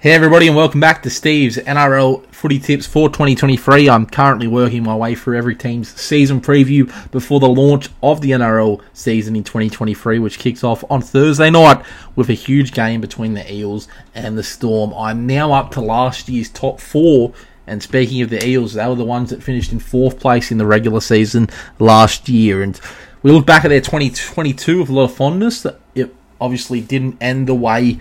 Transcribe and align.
Hey 0.00 0.12
everybody 0.12 0.46
and 0.46 0.54
welcome 0.54 0.78
back 0.78 1.02
to 1.02 1.10
Steve's 1.10 1.56
NRL 1.56 2.24
Footy 2.26 2.60
Tips 2.60 2.86
for 2.86 3.08
2023. 3.08 3.90
I'm 3.90 4.06
currently 4.06 4.46
working 4.46 4.84
my 4.84 4.94
way 4.94 5.16
through 5.16 5.36
every 5.36 5.56
team's 5.56 5.88
season 6.00 6.40
preview 6.40 6.86
before 7.10 7.40
the 7.40 7.48
launch 7.48 7.88
of 8.00 8.20
the 8.20 8.30
NRL 8.30 8.80
season 8.92 9.34
in 9.34 9.42
2023 9.42 10.20
which 10.20 10.38
kicks 10.38 10.62
off 10.62 10.84
on 10.88 11.02
Thursday 11.02 11.50
night 11.50 11.84
with 12.14 12.30
a 12.30 12.34
huge 12.34 12.70
game 12.70 13.00
between 13.00 13.34
the 13.34 13.52
Eels 13.52 13.88
and 14.14 14.38
the 14.38 14.44
Storm. 14.44 14.94
I'm 14.94 15.26
now 15.26 15.52
up 15.52 15.72
to 15.72 15.80
last 15.80 16.28
year's 16.28 16.48
top 16.48 16.78
4 16.78 17.32
and 17.66 17.82
speaking 17.82 18.22
of 18.22 18.30
the 18.30 18.46
Eels, 18.46 18.74
they 18.74 18.86
were 18.86 18.94
the 18.94 19.04
ones 19.04 19.30
that 19.30 19.42
finished 19.42 19.72
in 19.72 19.80
4th 19.80 20.20
place 20.20 20.52
in 20.52 20.58
the 20.58 20.66
regular 20.66 21.00
season 21.00 21.50
last 21.80 22.28
year 22.28 22.62
and 22.62 22.80
we 23.24 23.32
look 23.32 23.46
back 23.46 23.64
at 23.64 23.68
their 23.70 23.80
2022 23.80 24.78
with 24.78 24.90
a 24.90 24.92
lot 24.92 25.06
of 25.06 25.14
fondness. 25.16 25.66
It 25.96 26.14
obviously 26.40 26.80
didn't 26.80 27.20
end 27.20 27.48
the 27.48 27.54
way 27.56 27.98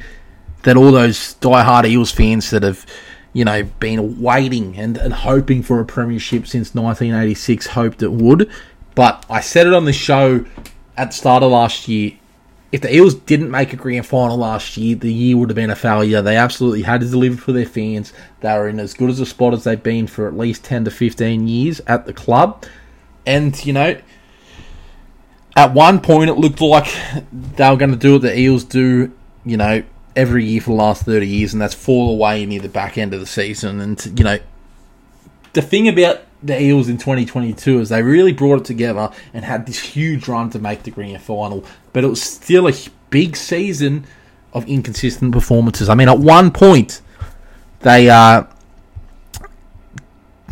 that 0.64 0.78
all 0.78 0.92
those 0.92 1.34
die-hard 1.36 1.86
Eels 1.86 2.12
fans 2.12 2.50
that 2.50 2.64
have, 2.64 2.86
you 3.34 3.46
know, 3.46 3.64
been 3.64 4.22
waiting 4.22 4.78
and, 4.78 4.98
and 4.98 5.14
hoping 5.14 5.64
for 5.64 5.80
a 5.80 5.86
premiership 5.86 6.48
since 6.48 6.74
1986 6.74 7.68
hoped 7.68 8.02
it 8.02 8.12
would. 8.12 8.50
But 8.96 9.26
I 9.30 9.42
said 9.42 9.68
it 9.68 9.74
on 9.74 9.86
the 9.86 9.94
show 9.94 10.46
at 10.98 11.12
the 11.12 11.16
start 11.16 11.44
of 11.44 11.52
last 11.52 11.88
year. 11.88 12.14
If 12.72 12.82
the 12.82 12.94
Eels 12.94 13.14
didn't 13.14 13.50
make 13.50 13.72
a 13.72 13.78
grand 13.78 14.06
final 14.06 14.36
last 14.36 14.76
year, 14.76 14.96
the 14.96 15.14
year 15.14 15.38
would 15.38 15.50
have 15.50 15.56
been 15.56 15.70
a 15.70 15.76
failure. 15.76 16.22
They 16.22 16.36
absolutely 16.36 16.82
had 16.82 17.00
to 17.00 17.08
deliver 17.08 17.38
for 17.38 17.54
their 17.54 17.66
fans. 17.66 18.12
They 18.42 18.52
were 18.58 18.68
in 18.68 18.80
as 18.80 18.94
good 18.94 19.10
as 19.10 19.22
a 19.22 19.26
spot 19.26 19.54
as 19.54 19.64
they've 19.64 19.82
been 19.82 20.08
for 20.08 20.28
at 20.28 20.36
least 20.36 20.66
10 20.66 20.86
to 20.86 20.92
15 20.92 21.48
years 21.48 21.80
at 21.88 22.06
the 22.06 22.14
club. 22.14 22.66
And, 23.26 23.64
you 23.66 23.72
know, 23.72 23.98
at 25.56 25.74
one 25.74 26.00
point 26.00 26.30
it 26.30 26.36
looked 26.36 26.62
like 26.62 26.88
they 27.32 27.70
were 27.70 27.78
going 27.78 27.92
to 27.92 27.98
do 27.98 28.14
what 28.14 28.22
the 28.22 28.38
Eels 28.38 28.64
do, 28.64 29.12
you 29.46 29.58
know, 29.58 29.84
every 30.18 30.44
year 30.44 30.60
for 30.60 30.72
the 30.72 30.76
last 30.76 31.04
30 31.04 31.28
years, 31.28 31.54
and 31.54 31.62
that's 31.62 31.76
fall 31.76 32.12
away 32.12 32.46
near 32.46 32.60
the 32.60 32.68
back 32.68 32.98
end 32.98 33.14
of 33.14 33.20
the 33.20 33.26
season. 33.26 33.80
And, 33.80 34.20
you 34.20 34.26
know, 34.26 34.40
the 35.54 35.62
thing 35.62 35.88
about 35.88 36.22
the 36.44 36.60
Eels 36.62 36.90
in 36.90 36.98
2022 36.98 37.80
is 37.80 37.90
they 37.90 38.04
really 38.04 38.34
brought 38.34 38.62
it 38.62 38.66
together 38.66 39.12
and 39.34 39.46
had 39.46 39.66
this 39.66 39.80
huge 39.80 40.28
run 40.28 40.50
to 40.50 40.60
make 40.60 40.84
the 40.84 40.92
grand 40.92 41.22
final, 41.22 41.64
but 41.94 42.04
it 42.04 42.08
was 42.08 42.22
still 42.22 42.68
a 42.68 42.74
big 43.10 43.36
season 43.36 44.06
of 44.54 44.68
inconsistent 44.68 45.32
performances. 45.32 45.88
I 45.88 45.96
mean, 45.96 46.10
at 46.10 46.20
one 46.20 46.52
point, 46.52 47.02
they, 47.82 48.10
uh, 48.10 48.44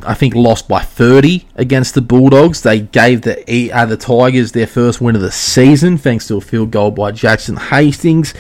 I 0.06 0.14
think, 0.14 0.36
lost 0.36 0.68
by 0.68 0.82
30 0.82 1.48
against 1.56 1.96
the 1.96 2.02
Bulldogs. 2.02 2.62
They 2.62 2.82
gave 2.82 3.24
the 3.24 3.72
uh, 3.72 3.86
the 3.86 3.98
Tigers 3.98 4.52
their 4.52 4.68
first 4.68 5.02
win 5.02 5.16
of 5.16 5.22
the 5.22 5.32
season 5.32 5.98
thanks 5.98 6.28
to 6.28 6.38
a 6.38 6.42
field 6.42 6.70
goal 6.72 6.92
by 6.92 7.12
Jackson 7.12 7.56
Hastings. 7.56 8.36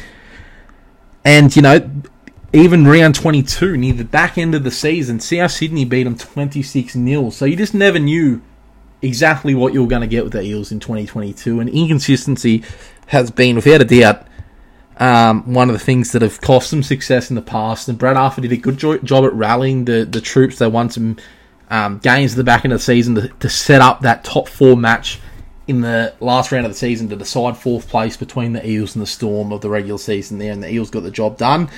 And, 1.26 1.54
you 1.56 1.64
know, 1.64 1.90
even 2.54 2.88
round 2.88 3.16
22, 3.16 3.76
near 3.76 3.94
the 3.94 4.06
back 4.06 4.38
end 4.38 4.56
of 4.56 4.64
the 4.64 4.72
season, 4.72 5.20
South 5.20 5.52
Sydney 5.52 5.84
beat 5.84 6.04
them 6.04 6.18
26 6.18 6.94
0. 6.94 7.30
So 7.32 7.46
you 7.46 7.58
just 7.58 7.74
never 7.74 8.00
knew 8.00 8.42
exactly 9.02 9.54
what 9.54 9.74
you 9.74 9.82
were 9.82 9.90
going 9.90 10.02
to 10.02 10.08
get 10.08 10.24
with 10.24 10.34
the 10.34 10.42
Eels 10.42 10.72
in 10.72 10.80
2022. 10.80 11.60
And 11.60 11.70
inconsistency 11.70 12.64
has 13.08 13.32
been, 13.32 13.56
without 13.56 13.82
a 13.82 13.86
doubt, 13.86 14.28
um, 14.98 15.54
one 15.54 15.70
of 15.70 15.74
the 15.74 15.84
things 15.84 16.12
that 16.14 16.22
have 16.22 16.40
cost 16.40 16.72
them 16.72 16.84
success 16.84 17.30
in 17.30 17.36
the 17.36 17.42
past. 17.42 17.90
And 17.90 17.98
Brad 17.98 18.16
Arthur 18.16 18.42
did 18.42 18.52
a 18.52 18.58
good 18.58 18.78
jo- 18.78 19.00
job 19.00 19.26
at 19.26 19.34
rallying 19.34 19.86
the, 19.86 20.06
the 20.06 20.22
troops. 20.22 20.60
They 20.60 20.68
won 20.68 20.90
some 20.90 21.18
um, 21.70 21.98
games 22.00 22.34
at 22.34 22.38
the 22.38 22.44
back 22.44 22.64
end 22.64 22.74
of 22.74 22.80
the 22.80 22.86
season 22.86 23.16
to, 23.16 23.28
to 23.28 23.50
set 23.50 23.82
up 23.82 24.02
that 24.02 24.24
top 24.24 24.48
four 24.48 24.78
match 24.78 25.20
in 25.68 25.82
the 25.82 26.14
last 26.20 26.52
round 26.52 26.66
of 26.66 26.72
the 26.72 26.78
season 26.78 27.10
to 27.10 27.16
decide 27.16 27.58
fourth 27.58 27.88
place 27.88 28.16
between 28.18 28.54
the 28.54 28.68
Eels 28.68 28.96
and 28.96 29.02
the 29.02 29.08
Storm 29.08 29.52
of 29.52 29.62
the 29.62 29.70
regular 29.70 29.98
season 29.98 30.38
there, 30.38 30.52
and 30.52 30.62
the 30.62 30.72
Eels 30.72 30.90
got 30.90 31.04
the 31.04 31.12
job 31.12 31.38
done. 31.38 31.70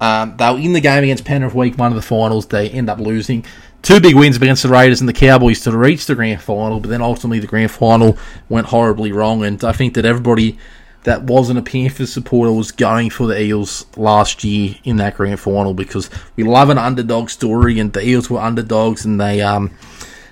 Um, 0.00 0.36
they 0.36 0.50
were 0.50 0.58
in 0.58 0.72
the 0.72 0.80
game 0.80 1.04
against 1.04 1.24
Penrith 1.24 1.54
week 1.54 1.78
one 1.78 1.92
of 1.92 1.96
the 1.96 2.02
finals. 2.02 2.46
They 2.46 2.68
end 2.68 2.90
up 2.90 2.98
losing. 2.98 3.44
Two 3.82 4.00
big 4.00 4.14
wins 4.14 4.36
against 4.36 4.62
the 4.62 4.68
Raiders 4.68 5.00
and 5.00 5.08
the 5.08 5.12
Cowboys 5.12 5.60
to 5.60 5.76
reach 5.76 6.06
the 6.06 6.14
grand 6.14 6.40
final, 6.40 6.80
but 6.80 6.90
then 6.90 7.02
ultimately 7.02 7.40
the 7.40 7.46
grand 7.46 7.70
final 7.70 8.16
went 8.48 8.68
horribly 8.68 9.12
wrong. 9.12 9.44
And 9.44 9.62
I 9.64 9.72
think 9.72 9.94
that 9.94 10.04
everybody 10.04 10.58
that 11.04 11.24
wasn't 11.24 11.58
a 11.58 11.62
Panthers 11.62 12.12
supporter 12.12 12.52
was 12.52 12.70
going 12.70 13.10
for 13.10 13.26
the 13.26 13.40
Eels 13.40 13.86
last 13.96 14.44
year 14.44 14.76
in 14.84 14.96
that 14.96 15.16
grand 15.16 15.40
final 15.40 15.74
because 15.74 16.10
we 16.36 16.44
love 16.44 16.68
an 16.68 16.78
underdog 16.78 17.28
story, 17.28 17.78
and 17.80 17.92
the 17.92 18.06
Eels 18.06 18.30
were 18.30 18.40
underdogs, 18.40 19.04
and 19.04 19.20
they 19.20 19.40
um, 19.40 19.72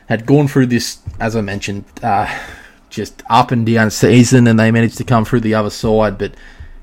had 0.09 0.27
gone 0.27 0.47
through 0.47 0.67
this, 0.67 0.99
as 1.19 1.35
I 1.35 1.41
mentioned, 1.41 1.85
uh, 2.03 2.27
just 2.91 3.23
up 3.31 3.51
and 3.51 3.65
down 3.65 3.91
season, 3.91 4.47
and 4.47 4.59
they 4.59 4.71
managed 4.71 4.99
to 4.99 5.05
come 5.05 5.25
through 5.25 5.41
the 5.41 5.55
other 5.55 5.71
side. 5.71 6.19
But 6.19 6.35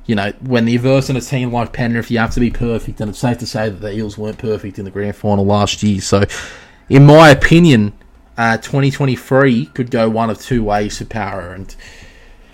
you 0.05 0.15
know, 0.15 0.31
when 0.39 0.67
you're 0.67 0.81
versing 0.81 1.15
a 1.15 1.21
team 1.21 1.51
like 1.51 1.73
Penrith, 1.73 2.09
you 2.09 2.17
have 2.17 2.33
to 2.33 2.39
be 2.39 2.49
perfect, 2.49 2.99
and 3.01 3.09
it's 3.09 3.19
safe 3.19 3.37
to 3.39 3.45
say 3.45 3.69
that 3.69 3.79
the 3.79 3.93
Eels 3.93 4.17
weren't 4.17 4.37
perfect 4.37 4.79
in 4.79 4.85
the 4.85 4.91
grand 4.91 5.15
final 5.15 5.45
last 5.45 5.83
year. 5.83 6.01
So, 6.01 6.23
in 6.89 7.05
my 7.05 7.29
opinion, 7.29 7.93
uh, 8.37 8.57
2023 8.57 9.67
could 9.67 9.91
go 9.91 10.09
one 10.09 10.29
of 10.29 10.39
two 10.39 10.63
ways 10.63 10.97
for 10.97 11.05
Parra, 11.05 11.53
and 11.53 11.75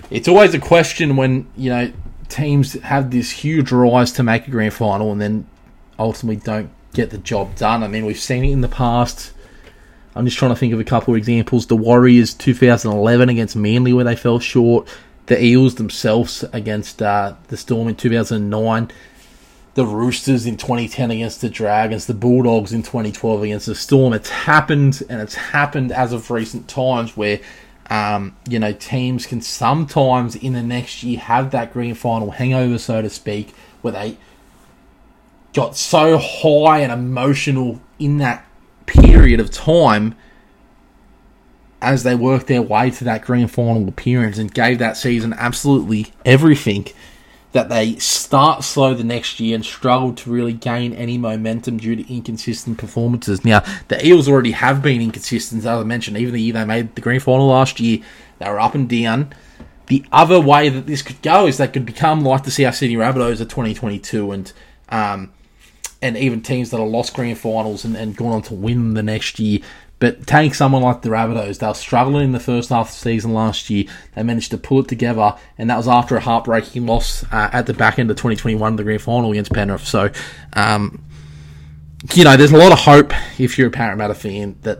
it's 0.09 0.27
always 0.27 0.53
a 0.53 0.59
question 0.59 1.15
when 1.15 1.47
you 1.55 1.69
know 1.69 1.93
teams 2.29 2.73
have 2.81 3.11
this 3.11 3.29
huge 3.29 3.71
rise 3.71 4.11
to 4.13 4.23
make 4.23 4.47
a 4.47 4.51
grand 4.51 4.73
final 4.73 5.11
and 5.11 5.21
then 5.21 5.47
ultimately 5.99 6.37
don't 6.37 6.71
get 6.93 7.11
the 7.11 7.17
job 7.17 7.55
done. 7.55 7.83
I 7.83 7.87
mean, 7.87 8.05
we've 8.05 8.19
seen 8.19 8.43
it 8.43 8.51
in 8.51 8.61
the 8.61 8.67
past 8.67 9.33
I'm 10.15 10.25
just 10.25 10.37
trying 10.37 10.51
to 10.51 10.55
think 10.55 10.73
of 10.73 10.79
a 10.79 10.83
couple 10.83 11.13
of 11.13 11.17
examples. 11.17 11.67
The 11.67 11.75
Warriors 11.75 12.33
2011 12.33 13.29
against 13.29 13.55
Manly, 13.55 13.93
where 13.93 14.05
they 14.05 14.15
fell 14.15 14.39
short. 14.39 14.87
The 15.25 15.43
Eels 15.43 15.75
themselves 15.75 16.43
against 16.53 17.01
uh, 17.01 17.35
the 17.47 17.57
Storm 17.57 17.87
in 17.87 17.95
2009. 17.95 18.91
The 19.73 19.85
Roosters 19.85 20.45
in 20.45 20.57
2010 20.57 21.09
against 21.09 21.41
the 21.41 21.49
Dragons. 21.49 22.05
The 22.05 22.13
Bulldogs 22.13 22.73
in 22.73 22.83
2012 22.83 23.43
against 23.43 23.65
the 23.65 23.73
Storm. 23.73 24.13
It's 24.13 24.29
happened, 24.29 25.01
and 25.09 25.19
it's 25.19 25.35
happened 25.35 25.91
as 25.91 26.13
of 26.13 26.29
recent 26.29 26.67
times 26.67 27.17
where, 27.17 27.39
um, 27.89 28.35
you 28.47 28.59
know, 28.59 28.73
teams 28.73 29.25
can 29.25 29.41
sometimes 29.41 30.35
in 30.35 30.53
the 30.53 30.61
next 30.61 31.01
year 31.01 31.17
have 31.17 31.49
that 31.51 31.73
grand 31.73 31.97
final 31.97 32.31
hangover, 32.31 32.77
so 32.77 33.01
to 33.01 33.09
speak, 33.09 33.55
where 33.81 33.93
they 33.93 34.17
got 35.53 35.75
so 35.75 36.19
high 36.19 36.79
and 36.79 36.91
emotional 36.91 37.79
in 37.97 38.17
that 38.19 38.45
period 38.85 39.39
of 39.39 39.51
time 39.51 40.15
as 41.81 42.03
they 42.03 42.15
worked 42.15 42.47
their 42.47 42.61
way 42.61 42.89
to 42.89 43.03
that 43.03 43.21
grand 43.21 43.51
final 43.51 43.87
appearance 43.87 44.37
and 44.37 44.53
gave 44.53 44.79
that 44.79 44.95
season 44.95 45.33
absolutely 45.37 46.13
everything 46.25 46.87
that 47.51 47.69
they 47.69 47.95
start 47.97 48.63
slow 48.63 48.93
the 48.93 49.03
next 49.03 49.39
year 49.39 49.53
and 49.53 49.63
struggle 49.63 50.11
to 50.11 50.31
really 50.31 50.53
gain 50.53 50.91
any 50.93 51.17
momentum 51.17 51.77
due 51.77 51.95
to 51.95 52.13
inconsistent 52.13 52.79
performances. 52.79 53.45
Now, 53.45 53.61
the 53.89 54.05
Eels 54.05 54.27
already 54.27 54.51
have 54.51 54.81
been 54.81 55.01
inconsistent, 55.01 55.59
as 55.59 55.67
I 55.67 55.83
mentioned, 55.83 56.17
even 56.17 56.33
the 56.33 56.41
year 56.41 56.53
they 56.53 56.65
made 56.65 56.95
the 56.95 57.01
grand 57.01 57.21
final 57.21 57.47
last 57.47 57.79
year, 57.79 57.99
they 58.39 58.49
were 58.49 58.59
up 58.59 58.73
and 58.73 58.89
down. 58.89 59.33
The 59.87 60.03
other 60.11 60.41
way 60.41 60.69
that 60.69 60.87
this 60.87 61.03
could 61.03 61.21
go 61.21 61.45
is 61.45 61.57
they 61.57 61.67
could 61.67 61.85
become 61.85 62.21
like 62.21 62.43
the 62.43 62.51
South 62.51 62.75
Sydney 62.75 62.95
Rabbitohs 62.95 63.39
of 63.39 63.49
2022 63.49 64.31
and 64.31 64.51
um, 64.89 65.31
and 66.03 66.17
even 66.17 66.41
teams 66.41 66.69
that 66.69 66.79
have 66.79 66.89
lost 66.89 67.13
grand 67.13 67.37
finals 67.37 67.85
and, 67.85 67.95
and 67.95 68.15
gone 68.15 68.33
on 68.33 68.41
to 68.43 68.53
win 68.53 68.93
the 68.93 69.01
next 69.01 69.39
year. 69.39 69.59
But 69.99 70.27
take 70.27 70.53
someone 70.53 70.83
like 70.83 71.01
the 71.01 71.07
Rabbitohs, 71.07 71.59
they 71.59 71.67
were 71.67 71.73
struggling 71.73 72.25
in 72.25 72.31
the 72.33 72.39
first 72.41 72.69
half 72.69 72.89
of 72.89 72.93
the 72.93 72.99
season 72.99 73.33
last 73.33 73.69
year. 73.69 73.85
They 74.13 74.21
managed 74.21 74.51
to 74.51 74.57
pull 74.57 74.81
it 74.81 74.89
together, 74.89 75.33
and 75.57 75.69
that 75.69 75.77
was 75.77 75.87
after 75.87 76.17
a 76.17 76.19
heartbreaking 76.19 76.85
loss 76.85 77.23
uh, 77.31 77.49
at 77.53 77.67
the 77.67 77.73
back 77.73 77.99
end 77.99 78.11
of 78.11 78.17
2021, 78.17 78.75
the 78.75 78.83
grand 78.83 79.01
final 79.01 79.31
against 79.31 79.53
Penrith. 79.53 79.87
So, 79.87 80.09
um, 80.53 81.01
you 82.13 82.25
know, 82.25 82.35
there's 82.35 82.51
a 82.51 82.57
lot 82.57 82.73
of 82.73 82.79
hope 82.79 83.13
if 83.39 83.57
you're 83.57 83.69
a 83.69 83.71
Parramatta 83.71 84.13
fan 84.13 84.57
that 84.63 84.79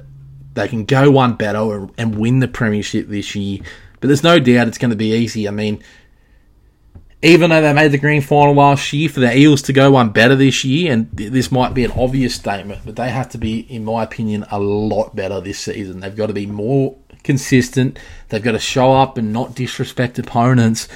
they 0.56 0.68
can 0.68 0.84
go 0.84 1.10
one 1.10 1.36
better 1.36 1.88
and 1.98 2.18
win 2.18 2.40
the 2.40 2.50
premiership 2.50 3.08
this 3.08 3.34
year. 3.34 3.60
But 4.02 4.08
there's 4.08 4.24
no 4.24 4.40
doubt 4.40 4.68
it's 4.68 4.78
going 4.78 4.92
to 4.92 4.98
be 4.98 5.14
easy. 5.14 5.48
I 5.48 5.52
mean, 5.52 5.82
even 7.24 7.50
though 7.50 7.62
they 7.62 7.72
made 7.72 7.94
the 7.94 7.98
grand 7.98 8.26
final 8.26 8.54
last 8.54 8.92
year, 8.92 9.08
for 9.08 9.22
the 9.22 9.36
Eels 9.36 9.62
to 9.64 9.74
go 9.74 9.92
one 9.92 10.10
better 10.10 10.36
this 10.36 10.66
year, 10.66 10.92
and 10.92 11.10
this 11.14 11.54
might 11.54 11.74
be 11.74 11.86
an 11.86 11.92
obvious 11.92 12.36
statement, 12.36 12.82
but 12.84 12.98
they 12.98 13.10
have 13.10 13.30
to 13.30 13.38
be, 13.38 13.60
in 13.60 13.86
my 13.86 14.04
opinion, 14.04 14.46
a 14.52 14.60
lot 14.60 15.16
better 15.16 15.40
this 15.40 15.58
season. 15.58 16.02
They've 16.02 16.16
got 16.16 16.28
to 16.28 16.34
be 16.34 16.46
more 16.46 16.98
consistent. 17.24 17.98
They've 18.28 18.44
got 18.44 18.52
to 18.52 18.60
show 18.60 18.92
up 18.92 19.18
and 19.18 19.32
not 19.32 19.56
disrespect 19.56 20.20
opponents. 20.20 20.90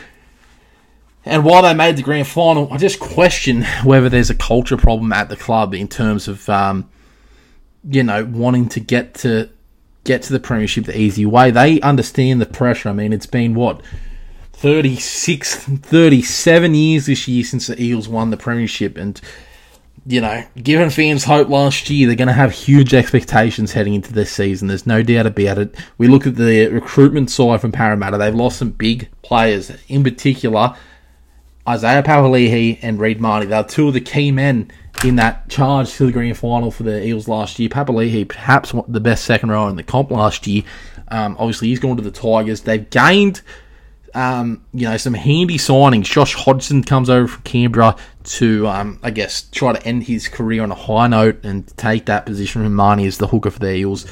And 1.23 1.45
while 1.45 1.61
they 1.61 1.73
made 1.73 1.95
the 1.95 2.01
grand 2.01 2.27
final, 2.27 2.71
I 2.73 2.77
just 2.77 2.99
question 2.99 3.63
whether 3.85 4.09
there's 4.09 4.29
a 4.29 4.35
culture 4.35 4.77
problem 4.77 5.13
at 5.13 5.29
the 5.29 5.37
club 5.37 5.73
in 5.73 5.87
terms 5.87 6.27
of, 6.27 6.49
um, 6.49 6.89
you 7.89 8.03
know, 8.03 8.25
wanting 8.25 8.67
to 8.69 8.81
get 8.81 9.13
to 9.15 9.49
get 10.03 10.23
to 10.23 10.33
the 10.33 10.39
premiership 10.41 10.85
the 10.85 10.99
easy 10.99 11.25
way. 11.25 11.51
They 11.51 11.79
understand 11.79 12.41
the 12.41 12.45
pressure. 12.45 12.89
I 12.89 12.93
mean, 12.93 13.13
it's 13.13 13.25
been 13.25 13.53
what 13.53 13.81
36, 14.57 15.55
37 15.65 16.73
years 16.73 17.05
this 17.05 17.27
year 17.27 17.43
since 17.43 17.67
the 17.67 17.79
Eels 17.81 18.07
won 18.07 18.31
the 18.31 18.37
premiership, 18.37 18.97
and 18.97 19.21
you 20.05 20.19
know, 20.19 20.43
given 20.55 20.89
fans 20.89 21.25
hope 21.25 21.49
last 21.49 21.89
year, 21.89 22.07
they're 22.07 22.15
going 22.15 22.27
to 22.27 22.33
have 22.33 22.51
huge 22.51 22.93
expectations 22.93 23.73
heading 23.73 23.93
into 23.93 24.13
this 24.13 24.31
season. 24.31 24.67
There's 24.69 24.87
no 24.87 25.03
doubt 25.03 25.27
about 25.27 25.57
it. 25.57 25.75
We 25.97 26.07
look 26.07 26.25
at 26.25 26.37
the 26.37 26.69
recruitment 26.69 27.29
side 27.29 27.61
from 27.61 27.71
Parramatta; 27.71 28.17
they've 28.17 28.33
lost 28.33 28.57
some 28.57 28.71
big 28.71 29.09
players. 29.21 29.71
In 29.89 30.03
particular, 30.03 30.75
Isaiah 31.67 32.01
Papali'i 32.01 32.79
and 32.81 32.99
Reed 32.99 33.19
Mahoney. 33.21 33.45
They're 33.45 33.63
two 33.63 33.89
of 33.89 33.93
the 33.93 34.01
key 34.01 34.31
men 34.31 34.71
in 35.03 35.17
that 35.17 35.49
charge 35.49 35.91
to 35.93 36.05
the 36.05 36.11
grand 36.11 36.37
final 36.37 36.71
for 36.71 36.81
the 36.81 37.05
Eels 37.05 37.27
last 37.27 37.59
year. 37.59 37.69
Papali'i, 37.69 38.27
perhaps 38.27 38.73
the 38.87 39.01
best 39.01 39.25
second 39.25 39.51
rower 39.51 39.69
in 39.69 39.75
the 39.75 39.83
comp 39.83 40.09
last 40.09 40.47
year. 40.47 40.63
Um, 41.09 41.35
obviously, 41.37 41.67
he's 41.67 41.79
gone 41.79 41.97
to 41.97 42.03
the 42.03 42.11
Tigers. 42.11 42.61
They've 42.61 42.89
gained, 42.89 43.41
um, 44.17 44.65
you 44.73 44.89
know, 44.89 44.97
some 44.97 45.13
handy 45.13 45.59
signings. 45.59 46.05
Josh 46.05 46.33
Hodgson 46.33 46.83
comes 46.83 47.07
over 47.07 47.27
from 47.27 47.43
Canberra 47.43 47.95
to, 48.23 48.67
um, 48.67 48.99
I 49.03 49.11
guess, 49.11 49.43
try 49.51 49.73
to 49.73 49.87
end 49.87 50.03
his 50.03 50.27
career 50.27 50.63
on 50.63 50.71
a 50.71 50.75
high 50.75 51.05
note 51.05 51.45
and 51.45 51.67
take 51.77 52.07
that 52.07 52.25
position 52.25 52.63
from 52.63 52.75
Mahoney 52.75 53.05
as 53.05 53.19
the 53.19 53.27
hooker 53.27 53.51
for 53.51 53.59
the 53.59 53.75
Eels. 53.75 54.07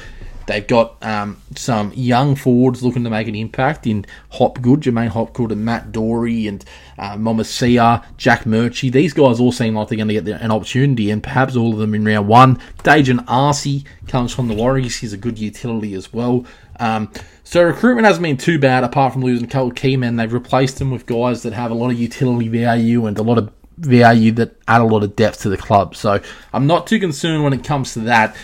They've 0.46 0.66
got 0.66 1.02
um, 1.02 1.42
some 1.56 1.92
young 1.94 2.36
forwards 2.36 2.82
looking 2.82 3.04
to 3.04 3.10
make 3.10 3.26
an 3.26 3.34
impact 3.34 3.86
in 3.86 4.06
Hopgood, 4.30 4.82
J'maine 4.82 5.08
Hopgood, 5.08 5.50
and 5.50 5.64
Matt 5.64 5.90
Doorey, 5.90 6.46
and 6.46 6.64
uh, 6.98 7.16
Momasia, 7.16 8.04
Jack 8.16 8.44
Murchie. 8.44 8.92
These 8.92 9.12
guys 9.12 9.40
all 9.40 9.52
seem 9.52 9.74
like 9.74 9.88
they're 9.88 9.96
going 9.96 10.08
to 10.08 10.14
get 10.14 10.40
an 10.40 10.52
opportunity, 10.52 11.10
and 11.10 11.22
perhaps 11.22 11.56
all 11.56 11.72
of 11.72 11.78
them 11.78 11.94
in 11.94 12.04
round 12.04 12.28
one. 12.28 12.56
Daejarn 12.84 13.24
Asi 13.26 13.84
comes 14.06 14.32
from 14.32 14.48
the 14.48 14.54
Warriors. 14.54 14.96
He's 14.96 15.12
a 15.12 15.18
good 15.18 15.38
utility 15.38 15.94
as 15.94 16.12
well. 16.12 16.46
Um, 16.78 17.10
so 17.42 17.62
recruitment 17.62 18.06
hasn't 18.06 18.22
been 18.22 18.36
too 18.36 18.58
bad, 18.58 18.84
apart 18.84 19.12
from 19.12 19.22
losing 19.22 19.46
a 19.46 19.50
couple 19.50 19.70
key 19.72 19.96
men. 19.96 20.16
They've 20.16 20.32
replaced 20.32 20.78
them 20.78 20.90
with 20.90 21.06
guys 21.06 21.42
that 21.42 21.52
have 21.52 21.70
a 21.70 21.74
lot 21.74 21.90
of 21.90 21.98
utility 21.98 22.48
value 22.48 23.06
and 23.06 23.18
a 23.18 23.22
lot 23.22 23.38
of 23.38 23.52
value 23.78 24.32
that 24.32 24.56
add 24.68 24.80
a 24.80 24.84
lot 24.84 25.02
of 25.02 25.16
depth 25.16 25.42
to 25.42 25.48
the 25.48 25.56
club. 25.56 25.96
So 25.96 26.20
I'm 26.52 26.66
not 26.66 26.86
too 26.86 26.98
concerned 26.98 27.44
when 27.44 27.52
it 27.52 27.64
comes 27.64 27.92
to 27.94 28.00
that. 28.00 28.36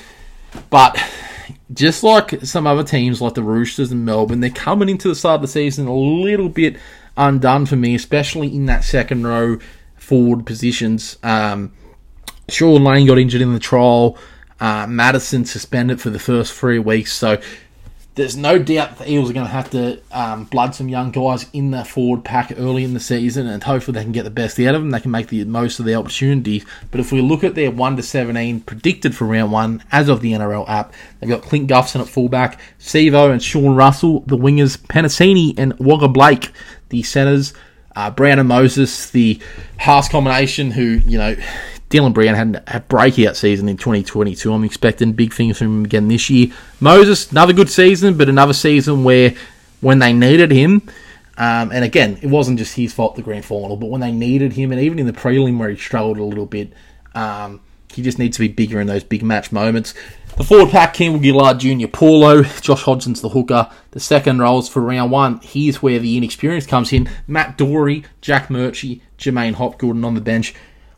But 0.68 0.98
just 1.72 2.02
like 2.02 2.44
some 2.44 2.66
other 2.66 2.84
teams 2.84 3.20
like 3.20 3.34
the 3.34 3.42
Roosters 3.42 3.92
and 3.92 4.04
Melbourne, 4.04 4.40
they're 4.40 4.50
coming 4.50 4.88
into 4.88 5.08
the 5.08 5.14
start 5.14 5.36
of 5.36 5.42
the 5.42 5.48
season 5.48 5.86
a 5.86 5.94
little 5.94 6.48
bit 6.48 6.76
undone 7.16 7.66
for 7.66 7.76
me, 7.76 7.94
especially 7.94 8.54
in 8.54 8.66
that 8.66 8.84
second 8.84 9.26
row 9.26 9.58
forward 9.96 10.46
positions. 10.46 11.18
Um, 11.22 11.72
Shaun 12.48 12.84
Lane 12.84 13.06
got 13.06 13.18
injured 13.18 13.40
in 13.40 13.52
the 13.52 13.60
trial. 13.60 14.18
Uh, 14.60 14.86
Matterson 14.86 15.44
suspended 15.44 16.00
for 16.00 16.10
the 16.10 16.18
first 16.18 16.52
three 16.52 16.78
weeks, 16.78 17.12
so 17.12 17.40
there's 18.14 18.36
no 18.36 18.58
doubt 18.58 18.98
the 18.98 19.10
Eels 19.10 19.30
are 19.30 19.32
going 19.32 19.46
to 19.46 19.52
have 19.52 19.70
to 19.70 19.98
um, 20.10 20.44
blood 20.44 20.74
some 20.74 20.88
young 20.88 21.10
guys 21.10 21.46
in 21.54 21.70
the 21.70 21.82
forward 21.82 22.24
pack 22.24 22.52
early 22.58 22.84
in 22.84 22.92
the 22.92 23.00
season, 23.00 23.46
and 23.46 23.64
hopefully 23.64 23.94
they 23.94 24.02
can 24.02 24.12
get 24.12 24.24
the 24.24 24.30
best 24.30 24.60
out 24.60 24.74
of 24.74 24.82
them. 24.82 24.90
They 24.90 25.00
can 25.00 25.10
make 25.10 25.28
the 25.28 25.44
most 25.44 25.78
of 25.80 25.86
the 25.86 25.94
opportunities. 25.94 26.66
But 26.90 27.00
if 27.00 27.10
we 27.10 27.22
look 27.22 27.42
at 27.42 27.54
their 27.54 27.70
one 27.70 27.96
to 27.96 28.02
seventeen 28.02 28.60
predicted 28.60 29.16
for 29.16 29.24
round 29.24 29.50
one 29.50 29.82
as 29.90 30.10
of 30.10 30.20
the 30.20 30.32
NRL 30.32 30.68
app, 30.68 30.92
they've 31.20 31.30
got 31.30 31.42
Clint 31.42 31.70
Gutherson 31.70 32.02
at 32.02 32.08
fullback, 32.08 32.60
Sivo 32.78 33.30
and 33.30 33.42
Sean 33.42 33.74
Russell, 33.74 34.20
the 34.26 34.36
wingers, 34.36 34.76
Penisini 34.76 35.54
and 35.58 35.72
Waqa 35.78 36.12
Blake, 36.12 36.50
the 36.90 37.02
centres. 37.02 37.54
Uh, 37.94 38.10
Brown 38.10 38.38
and 38.38 38.48
Moses, 38.48 39.10
the 39.10 39.38
halves 39.76 40.08
combination, 40.08 40.70
who, 40.70 41.02
you 41.04 41.18
know, 41.18 41.36
Dylan 41.92 42.14
Brown 42.14 42.34
had 42.34 42.62
a 42.66 42.80
breakout 42.80 43.36
season 43.36 43.68
in 43.68 43.76
2022. 43.76 44.50
I'm 44.50 44.64
expecting 44.64 45.12
big 45.12 45.34
things 45.34 45.58
from 45.58 45.66
him 45.66 45.84
again 45.84 46.08
this 46.08 46.30
year. 46.30 46.48
Moses, 46.80 47.30
another 47.30 47.52
good 47.52 47.68
season, 47.68 48.16
but 48.16 48.30
another 48.30 48.54
season 48.54 49.04
where 49.04 49.34
when 49.82 49.98
they 49.98 50.14
needed 50.14 50.50
him, 50.50 50.80
um, 51.36 51.70
and 51.70 51.84
again, 51.84 52.18
it 52.22 52.28
wasn't 52.28 52.58
just 52.58 52.76
his 52.76 52.94
fault, 52.94 53.16
the 53.16 53.22
grand 53.22 53.44
final, 53.44 53.76
but 53.76 53.90
when 53.90 54.00
they 54.00 54.10
needed 54.10 54.54
him, 54.54 54.72
and 54.72 54.80
even 54.80 54.98
in 54.98 55.06
the 55.06 55.12
prelim 55.12 55.58
where 55.58 55.68
he 55.68 55.76
struggled 55.76 56.16
a 56.16 56.24
little 56.24 56.46
bit, 56.46 56.72
um, 57.14 57.60
he 57.92 58.00
just 58.00 58.18
needs 58.18 58.38
to 58.38 58.40
be 58.40 58.48
bigger 58.48 58.80
in 58.80 58.86
those 58.86 59.04
big 59.04 59.22
match 59.22 59.52
moments. 59.52 59.92
The 60.38 60.44
forward 60.44 60.70
pack, 60.70 60.94
Campbell 60.94 61.20
Gillard 61.20 61.60
Junior, 61.60 61.88
Paulo, 61.88 62.42
Josh 62.62 62.84
Hodgson's 62.84 63.20
the 63.20 63.28
hooker. 63.28 63.70
The 63.90 64.00
second 64.00 64.38
roles 64.38 64.66
for 64.66 64.80
round 64.80 65.10
one. 65.10 65.40
Here's 65.42 65.82
where 65.82 65.98
the 65.98 66.16
inexperience 66.16 66.64
comes 66.64 66.90
in. 66.90 67.10
Matt 67.26 67.58
Doorey, 67.58 68.04
Jack 68.22 68.48
Murchie, 68.48 69.02
J'maine 69.18 69.54
Hopgood 69.54 70.02
on 70.02 70.14
the 70.14 70.22
bench. 70.22 70.54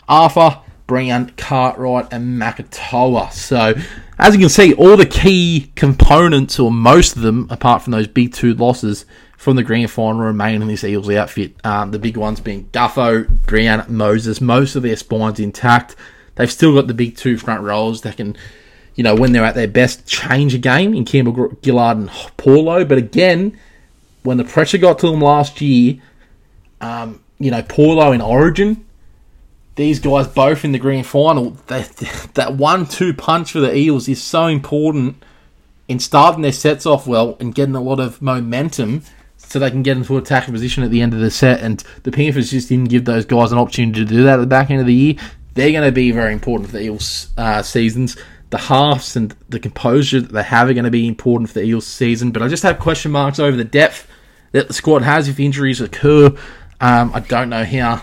Arthur, 0.09 0.61
Brown, 0.87 1.31
Cartwright, 1.37 2.13
and 2.13 2.41
Makatoa. 2.41 3.33
So, 3.33 3.75
as 4.19 4.35
you 4.35 4.41
can 4.41 4.49
see, 4.49 4.75
all 4.75 4.97
the 4.97 5.07
key 5.07 5.71
components, 5.75 6.59
or 6.59 6.71
most 6.71 7.17
of 7.17 7.23
them, 7.23 7.47
apart 7.51 7.83
from 7.83 7.93
those 7.93 8.07
big 8.07 8.33
two 8.33 8.55
losses 8.55 9.07
from 9.37 9.57
the 9.57 9.63
grand 9.63 9.91
final, 9.91 10.21
remain 10.21 10.63
in 10.63 10.69
this 10.69 10.85
Eels 10.85 11.11
outfit. 11.11 11.55
Um, 11.65 11.91
the 11.91 11.99
big 11.99 12.17
ones 12.17 12.41
being 12.41 12.65
Duffo, 12.67 13.27
Brown, 13.47 13.85
Moses. 13.89 14.41
Most 14.41 14.77
of 14.77 14.83
their 14.83 14.97
spines 14.97 15.41
intact. 15.41 15.97
They've 16.37 16.53
still 16.53 16.75
got 16.75 16.87
the 16.87 16.95
big 16.95 17.17
two 17.17 17.39
front 17.39 17.63
rows 17.63 18.03
that 18.03 18.17
can, 18.17 18.37
you 18.95 19.05
know, 19.05 19.15
when 19.15 19.33
they're 19.33 19.45
at 19.45 19.55
their 19.55 19.69
best, 19.69 20.07
change 20.07 20.55
a 20.55 20.59
game 20.59 20.95
in 20.95 21.05
Campbell, 21.05 21.57
Gillard, 21.65 21.97
and 21.97 22.11
Paulo. 22.37 22.85
But 22.85 22.99
again, 22.99 23.59
when 24.23 24.37
the 24.37 24.45
pressure 24.45 24.79
got 24.79 24.99
to 24.99 25.11
them 25.11 25.21
last 25.21 25.61
year, 25.61 25.99
um, 26.81 27.23
you 27.39 27.51
know, 27.51 27.63
Paulo 27.63 28.13
in 28.13 28.21
Origin 28.21 28.85
these 29.77 29.99
guys 29.99 30.29
both 30.29 30.65
in 30.65 30.73
the 30.73 30.79
grand 30.79 31.07
final, 31.07 31.51
that 31.67 31.89
that 32.35 32.55
one-two 32.55 33.15
punch 33.15 33.53
for 33.53 33.61
the 33.61 33.77
Eels 33.77 34.09
is 34.09 34.23
so 34.23 34.47
important 34.47 35.23
in 35.89 35.99
starting 35.99 36.43
their 36.43 36.53
sets 36.53 36.87
off 36.87 37.07
well 37.07 37.37
and 37.41 37.55
getting 37.55 37.75
a 37.75 37.81
lot 37.81 38.01
of 38.01 38.23
momentum 38.23 39.03
so 39.37 39.59
they 39.59 39.71
can 39.71 39.83
get 39.83 39.97
into 39.97 40.17
attacking 40.17 40.55
position 40.55 40.83
at 40.83 40.91
the 40.91 41.03
end 41.03 41.13
of 41.13 41.21
the 41.21 41.31
set. 41.31 41.61
And 41.61 41.83
the 42.05 42.11
Panthers 42.11 42.51
just 42.51 42.69
didn't 42.69 42.89
give 42.89 43.05
those 43.05 43.27
guys 43.27 43.53
an 43.53 43.59
opportunity 43.59 44.01
to 44.01 44.07
do 44.07 44.25
that 44.25 44.35
at 44.35 44.41
the 44.41 44.47
back 44.47 44.71
end 44.71 44.81
of 44.81 44.87
the 44.87 44.95
year. 44.95 45.15
They're 45.55 45.73
going 45.73 45.85
to 45.85 45.93
be 45.93 46.11
very 46.11 46.33
important 46.33 46.71
for 46.71 46.77
the 46.77 46.85
Eels 46.85 47.29
uh, 47.37 47.63
seasons. 47.63 48.17
The 48.51 48.59
halves 48.59 49.17
and 49.17 49.35
the 49.49 49.61
composure 49.61 50.21
that 50.21 50.33
they 50.33 50.43
have 50.43 50.69
are 50.69 50.75
going 50.75 50.85
to 50.85 50.91
be 50.91 51.07
important 51.07 51.51
for 51.51 51.55
the 51.55 51.65
Eels 51.65 51.87
season. 51.87 52.31
But 52.31 52.43
I 52.43 52.49
just 52.49 52.63
have 52.63 52.79
question 52.79 53.13
marks 53.13 53.39
over 53.39 53.57
the 53.57 53.65
depth 53.65 54.09
that 54.53 54.69
the 54.69 54.75
squad 54.75 55.03
has 55.03 55.29
if 55.29 55.39
injuries 55.39 55.81
occur. 55.81 56.27
Um, 56.81 57.13
I 57.15 57.21
don't 57.21 57.51
know 57.51 57.65
how 57.65 58.03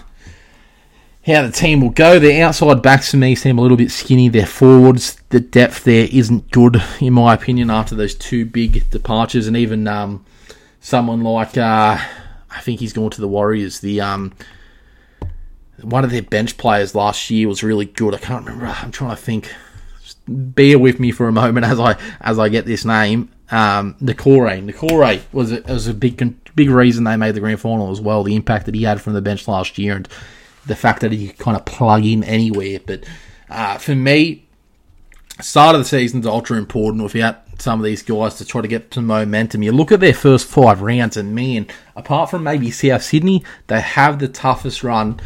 how 1.25 1.43
the 1.43 1.51
team 1.51 1.81
will 1.81 1.91
go. 1.91 2.17
Their 2.19 2.45
outside 2.45 2.81
backs 2.81 3.11
for 3.11 3.17
me 3.17 3.35
seem 3.35 3.57
a 3.57 3.61
little 3.61 3.77
bit 3.77 3.91
skinny. 3.91 4.29
Their 4.29 4.47
forwards, 4.47 5.17
the 5.29 5.39
depth 5.39 5.83
there 5.83 6.07
isn't 6.11 6.51
good, 6.51 6.81
in 6.99 7.13
my 7.13 7.33
opinion, 7.33 7.69
after 7.69 7.95
those 7.95 8.15
two 8.15 8.45
big 8.45 8.89
departures. 8.89 9.47
And 9.47 9.55
even 9.55 9.87
um, 9.87 10.25
someone 10.79 11.21
like, 11.21 11.57
uh, 11.57 11.97
I 12.49 12.61
think 12.61 12.79
he's 12.79 12.93
gone 12.93 13.11
to 13.11 13.21
the 13.21 13.27
Warriors. 13.27 13.81
The 13.81 14.01
um, 14.01 14.33
One 15.81 16.03
of 16.03 16.11
their 16.11 16.23
bench 16.23 16.57
players 16.57 16.95
last 16.95 17.29
year 17.29 17.47
was 17.47 17.63
really 17.63 17.85
good. 17.85 18.15
I 18.15 18.17
can't 18.17 18.45
remember. 18.45 18.65
I'm 18.67 18.91
trying 18.91 19.15
to 19.15 19.21
think. 19.21 19.53
Just 20.03 20.17
bear 20.27 20.79
with 20.79 20.99
me 20.99 21.11
for 21.11 21.27
a 21.27 21.31
moment 21.31 21.65
as 21.65 21.79
I 21.79 21.95
as 22.19 22.39
I 22.39 22.49
get 22.49 22.65
this 22.65 22.83
name. 22.83 23.29
Um, 23.51 23.95
Niukore. 24.01 24.67
Niukore 24.67 25.21
was 25.31 25.51
a, 25.51 25.61
was 25.61 25.87
a 25.87 25.93
big 25.93 26.17
big 26.55 26.69
reason 26.69 27.03
they 27.03 27.15
made 27.15 27.35
the 27.35 27.39
grand 27.39 27.59
final 27.59 27.91
as 27.91 28.01
well. 28.01 28.23
The 28.23 28.35
impact 28.35 28.65
that 28.65 28.73
he 28.73 28.83
had 28.83 29.01
from 29.01 29.13
the 29.13 29.21
bench 29.21 29.47
last 29.47 29.77
year 29.77 29.95
and 29.95 30.07
the 30.65 30.75
fact 30.75 31.01
that 31.01 31.11
he 31.11 31.29
kind 31.29 31.57
of 31.57 31.65
plug 31.65 32.05
in 32.05 32.23
anywhere. 32.23 32.79
But 32.85 33.05
uh, 33.49 33.77
for 33.77 33.95
me, 33.95 34.47
start 35.39 35.75
of 35.75 35.81
the 35.81 35.85
season 35.85 36.21
is 36.21 36.25
ultra 36.25 36.57
important 36.57 37.03
without 37.03 37.43
some 37.61 37.79
of 37.79 37.85
these 37.85 38.03
guys 38.03 38.35
to 38.35 38.45
try 38.45 38.61
to 38.61 38.67
get 38.67 38.93
some 38.93 39.05
momentum. 39.05 39.63
You 39.63 39.71
look 39.71 39.91
at 39.91 39.99
their 39.99 40.13
first 40.13 40.47
five 40.47 40.81
rounds, 40.81 41.17
and 41.17 41.35
man, 41.35 41.67
apart 41.95 42.29
from 42.29 42.43
maybe 42.43 42.71
South 42.71 43.03
Sydney, 43.03 43.43
they 43.67 43.81
have 43.81 44.19
the 44.19 44.27
toughest 44.27 44.83
run 44.83 45.19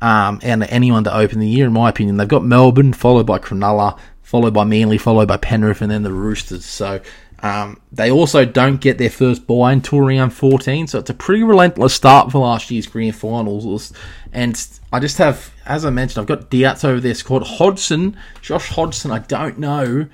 um, 0.00 0.40
and 0.42 0.62
anyone 0.64 1.04
to 1.04 1.14
open 1.14 1.40
the 1.40 1.48
year, 1.48 1.66
in 1.66 1.72
my 1.72 1.88
opinion. 1.88 2.16
They've 2.16 2.28
got 2.28 2.44
Melbourne, 2.44 2.92
followed 2.92 3.26
by 3.26 3.38
Cronulla, 3.38 3.98
followed 4.22 4.54
by 4.54 4.64
Manly, 4.64 4.98
followed 4.98 5.28
by 5.28 5.36
Penrith, 5.36 5.82
and 5.82 5.90
then 5.90 6.02
the 6.02 6.12
Roosters. 6.12 6.64
So 6.64 7.00
um, 7.42 7.80
they 7.90 8.10
also 8.10 8.44
don't 8.44 8.80
get 8.80 8.98
their 8.98 9.10
first 9.10 9.46
bye 9.46 9.72
until 9.72 10.00
round 10.00 10.34
14, 10.34 10.86
so 10.88 10.98
it's 10.98 11.10
a 11.10 11.14
pretty 11.14 11.42
relentless 11.42 11.94
start 11.94 12.30
for 12.30 12.38
last 12.38 12.70
year's 12.70 12.86
grand 12.86 13.16
finals. 13.16 13.92
And 14.32 14.62
I 14.92 15.00
just 15.00 15.18
have, 15.18 15.52
as 15.64 15.84
I 15.84 15.90
mentioned, 15.90 16.20
I've 16.20 16.28
got 16.28 16.50
doubts 16.50 16.84
over 16.84 17.00
their 17.00 17.14
squad. 17.14 17.44
Hodgson, 17.44 18.16
Josh 18.42 18.68
Hodgson, 18.68 19.10
I 19.10 19.20
don't 19.20 19.58
know 19.58 20.06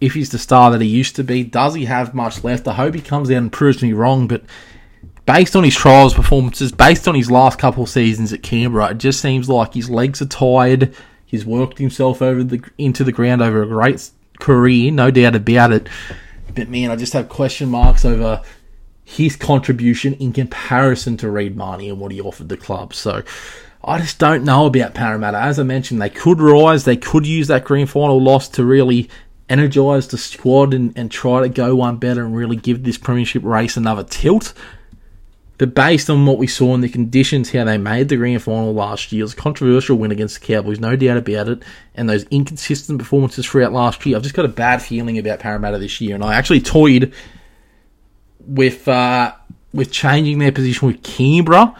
if 0.00 0.14
he's 0.14 0.30
the 0.30 0.38
star 0.38 0.70
that 0.72 0.80
he 0.80 0.88
used 0.88 1.16
to 1.16 1.24
be. 1.24 1.42
Does 1.42 1.74
he 1.74 1.86
have 1.86 2.12
much 2.12 2.44
left? 2.44 2.68
I 2.68 2.74
hope 2.74 2.94
he 2.94 3.00
comes 3.00 3.30
out 3.30 3.38
and 3.38 3.52
proves 3.52 3.82
me 3.82 3.92
wrong, 3.92 4.28
but 4.28 4.42
based 5.24 5.56
on 5.56 5.64
his 5.64 5.76
trials 5.76 6.12
performances, 6.12 6.72
based 6.72 7.08
on 7.08 7.14
his 7.14 7.30
last 7.30 7.58
couple 7.58 7.84
of 7.84 7.88
seasons 7.88 8.32
at 8.32 8.42
Canberra, 8.42 8.90
it 8.90 8.98
just 8.98 9.20
seems 9.20 9.48
like 9.48 9.74
his 9.74 9.88
legs 9.88 10.20
are 10.20 10.26
tired. 10.26 10.94
He's 11.24 11.46
worked 11.46 11.78
himself 11.78 12.20
over 12.20 12.44
the 12.44 12.62
into 12.76 13.04
the 13.04 13.12
ground 13.12 13.40
over 13.40 13.62
a 13.62 13.66
great 13.66 14.10
career, 14.38 14.90
no 14.90 15.10
doubt 15.10 15.34
about 15.34 15.72
it. 15.72 15.88
But 16.54 16.68
man, 16.68 16.90
I 16.90 16.96
just 16.96 17.12
have 17.12 17.28
question 17.28 17.68
marks 17.68 18.04
over 18.04 18.42
his 19.04 19.36
contribution 19.36 20.14
in 20.14 20.32
comparison 20.32 21.16
to 21.18 21.30
Reed 21.30 21.56
Mahoney 21.56 21.88
and 21.88 22.00
what 22.00 22.12
he 22.12 22.20
offered 22.20 22.48
the 22.48 22.56
club. 22.56 22.94
So 22.94 23.22
I 23.84 23.98
just 23.98 24.18
don't 24.18 24.44
know 24.44 24.66
about 24.66 24.94
Parramatta. 24.94 25.38
As 25.38 25.58
I 25.58 25.64
mentioned, 25.64 26.00
they 26.00 26.10
could 26.10 26.40
rise, 26.40 26.84
they 26.84 26.96
could 26.96 27.26
use 27.26 27.48
that 27.48 27.64
grand 27.64 27.90
final 27.90 28.22
loss 28.22 28.48
to 28.50 28.64
really 28.64 29.10
energise 29.48 30.06
the 30.06 30.18
squad 30.18 30.72
and, 30.72 30.96
and 30.96 31.10
try 31.10 31.42
to 31.42 31.48
go 31.48 31.74
one 31.74 31.96
better 31.96 32.24
and 32.24 32.34
really 32.34 32.56
give 32.56 32.84
this 32.84 32.96
premiership 32.96 33.42
race 33.44 33.76
another 33.76 34.04
tilt. 34.04 34.54
But 35.62 35.76
based 35.76 36.10
on 36.10 36.26
what 36.26 36.38
we 36.38 36.48
saw 36.48 36.74
in 36.74 36.80
the 36.80 36.88
conditions, 36.88 37.52
how 37.52 37.62
they 37.62 37.78
made 37.78 38.08
the 38.08 38.16
grand 38.16 38.42
final 38.42 38.74
last 38.74 39.12
year, 39.12 39.20
it 39.20 39.22
was 39.22 39.34
a 39.34 39.36
controversial 39.36 39.96
win 39.96 40.10
against 40.10 40.40
the 40.40 40.44
Cowboys, 40.44 40.80
no 40.80 40.96
doubt 40.96 41.18
about 41.18 41.48
it. 41.48 41.62
And 41.94 42.10
those 42.10 42.24
inconsistent 42.32 42.98
performances 42.98 43.46
throughout 43.46 43.72
last 43.72 44.04
year, 44.04 44.16
I've 44.16 44.24
just 44.24 44.34
got 44.34 44.44
a 44.44 44.48
bad 44.48 44.82
feeling 44.82 45.18
about 45.18 45.38
Parramatta 45.38 45.78
this 45.78 46.00
year. 46.00 46.16
And 46.16 46.24
I 46.24 46.34
actually 46.34 46.62
toyed 46.62 47.14
with 48.40 48.88
uh, 48.88 49.34
with 49.72 49.92
changing 49.92 50.40
their 50.40 50.50
position 50.50 50.88
with 50.88 51.00
Canberra 51.04 51.76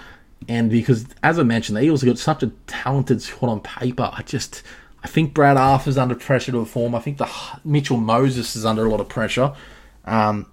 And 0.47 0.71
because, 0.71 1.05
as 1.25 1.41
I 1.41 1.43
mentioned, 1.43 1.77
the 1.77 1.83
Eels 1.83 2.03
have 2.03 2.09
got 2.11 2.19
such 2.21 2.45
a 2.45 2.53
talented 2.69 3.21
squad 3.21 3.51
on 3.51 3.61
paper. 3.63 4.11
I 4.13 4.23
just, 4.23 4.63
I 5.03 5.09
think 5.09 5.35
Brad 5.35 5.57
Arthur's 5.57 5.99
under 5.99 6.15
pressure 6.15 6.53
to 6.53 6.61
perform. 6.61 6.95
I 6.95 7.01
think 7.01 7.19
the 7.19 7.29
Mitchell 7.65 7.97
Moses 7.97 8.55
is 8.55 8.65
under 8.65 8.87
a 8.87 8.89
lot 8.89 9.01
of 9.01 9.09
pressure 9.09 9.55
um, 10.05 10.47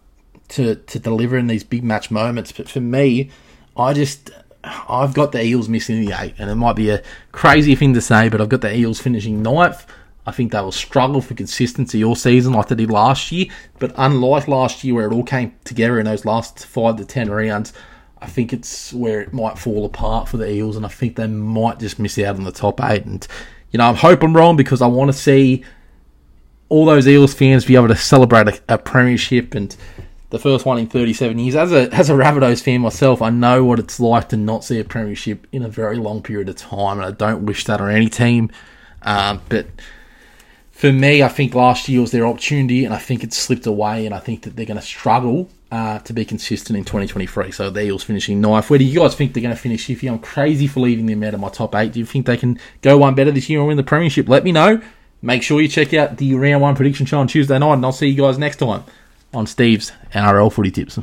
to 0.50 0.76
to 0.76 1.00
deliver 1.00 1.38
in 1.38 1.48
these 1.48 1.64
big 1.64 1.84
match 1.84 2.12
moments. 2.12 2.52
But 2.52 2.70
for 2.70 2.82
me, 2.82 3.30
I 3.78 3.94
just, 3.94 4.32
I've 4.64 5.14
got 5.14 5.32
the 5.32 5.44
Eels 5.44 5.70
missing 5.70 6.06
the 6.06 6.16
eight, 6.20 6.36
and 6.38 6.50
it 6.50 6.56
might 6.56 6.76
be 6.76 6.90
a 6.90 7.02
crazy 7.32 7.76
thing 7.76 7.94
to 7.94 8.02
say, 8.02 8.30
but 8.30 8.42
I've 8.42 8.50
got 8.50 8.62
the 8.62 8.76
Eels 8.76 9.00
finishing 9.00 9.42
ninth. 9.42 9.86
I 10.26 10.32
think 10.32 10.52
they 10.52 10.62
will 10.62 10.72
struggle 10.72 11.22
for 11.22 11.34
consistency 11.34 12.04
all 12.04 12.16
season 12.16 12.54
like 12.54 12.68
they 12.68 12.76
did 12.76 12.92
last 12.92 13.32
year. 13.32 13.48
But 13.80 13.94
unlike 13.96 14.48
last 14.48 14.84
year, 14.84 14.94
where 14.94 15.08
it 15.08 15.14
all 15.14 15.24
came 15.24 15.56
together 15.64 16.00
in 16.00 16.06
those 16.06 16.26
last 16.26 16.66
five 16.66 16.98
to 16.98 17.06
ten 17.06 17.32
rounds, 17.32 17.74
I 18.22 18.28
think 18.28 18.52
it's 18.54 18.94
where 18.94 19.22
it 19.22 19.34
might 19.34 19.58
fall 19.58 19.86
apart 19.86 20.28
for 20.28 20.38
the 20.38 20.52
Eels, 20.52 20.76
and 20.76 20.86
I 20.86 20.90
think 20.90 21.16
they 21.16 21.28
might 21.28 21.80
just 21.80 22.00
miss 22.00 22.20
out 22.20 22.36
on 22.36 22.44
the 22.44 22.52
top 22.52 22.84
eight. 22.84 23.06
And 23.06 23.26
you 23.72 23.78
know, 23.78 23.90
I 23.90 23.94
hope 23.94 24.24
I'm 24.24 24.36
wrong 24.36 24.58
because 24.58 24.82
I 24.82 24.88
want 24.88 25.10
to 25.10 25.18
see 25.18 25.64
all 26.68 26.86
those 26.86 27.08
Eels 27.08 27.34
fans 27.34 27.66
be 27.66 27.76
able 27.76 27.88
to 27.88 27.96
celebrate 27.96 28.48
a, 28.48 28.60
a 28.74 28.78
premiership 28.78 29.56
and 29.56 29.76
the 30.30 30.40
first 30.40 30.66
one 30.66 30.78
in 30.78 30.88
37 30.88 31.40
years. 31.40 31.56
As 31.56 31.72
a 31.72 31.94
as 31.94 32.10
a 32.10 32.14
Rabbitohs 32.14 32.62
fan 32.62 32.82
myself, 32.82 33.22
I 33.22 33.30
know 33.30 33.64
what 33.64 33.80
it's 33.80 34.00
like 34.00 34.30
to 34.30 34.38
not 34.38 34.64
see 34.64 34.80
a 34.80 34.84
premiership 34.84 35.48
in 35.52 35.64
a 35.64 35.70
very 35.70 35.98
long 35.98 36.22
period 36.22 36.50
of 36.50 36.56
time, 36.56 36.98
and 36.98 37.06
I 37.06 37.12
don't 37.12 37.46
wish 37.46 37.66
that 37.66 37.82
on 37.82 37.90
any 37.90 38.10
team. 38.10 38.52
Um, 39.02 39.42
but 39.50 39.68
for 40.72 40.94
me, 40.94 41.24
I 41.24 41.28
think 41.28 41.56
last 41.56 41.90
year 41.90 42.02
was 42.02 42.12
their 42.12 42.28
opportunity, 42.28 42.86
and 42.86 42.94
I 42.94 43.00
think 43.00 43.24
it's 43.24 43.38
slipped 43.38 43.66
away, 43.66 44.06
and 44.06 44.14
I 44.14 44.20
think 44.20 44.44
that 44.44 44.56
they're 44.56 44.66
going 44.66 44.80
to 44.80 44.86
struggle 44.86 45.50
uh, 45.72 46.00
to 46.00 46.14
be 46.14 46.26
consistent 46.26 46.78
in 46.78 46.86
2023. 46.86 47.52
So 47.52 47.70
the 47.70 47.84
Eels 47.84 48.04
finishing 48.04 48.40
ninth. 48.40 48.70
Where 48.70 48.80
do 48.80 48.86
you 48.86 49.00
guys 49.00 49.16
think 49.16 49.34
they're 49.34 49.44
going 49.44 49.56
to 49.56 49.62
finish? 49.62 49.90
If 49.90 50.04
I'm 50.04 50.20
crazy 50.20 50.68
for 50.68 50.82
leaving 50.82 51.08
them 51.08 51.24
out 51.24 51.34
of 51.34 51.40
my 51.40 51.50
top 51.50 51.74
eight, 51.76 51.94
do 51.94 52.00
you 52.00 52.06
think 52.06 52.28
they 52.28 52.38
can 52.38 52.60
go 52.82 53.00
one 53.00 53.16
better 53.16 53.32
this 53.32 53.50
year 53.50 53.60
and 53.60 53.68
win 53.68 53.78
the 53.78 53.84
premiership? 53.84 54.30
Let 54.30 54.44
me 54.44 54.52
know. 54.52 54.82
Make 55.22 55.44
sure 55.44 55.60
you 55.60 55.68
check 55.68 55.94
out 55.94 56.18
the 56.18 56.34
round 56.36 56.62
one 56.62 56.76
prediction 56.76 57.06
show 57.06 57.20
on 57.20 57.28
Tuesday 57.28 57.58
night, 57.58 57.74
and 57.74 57.86
I'll 57.86 57.92
see 57.92 58.08
you 58.08 58.22
guys 58.22 58.38
next 58.38 58.58
time 58.58 58.84
on 59.34 59.48
Steve's 59.48 59.92
NRL 60.14 60.52
Footy 60.52 60.72
Tips. 60.72 61.00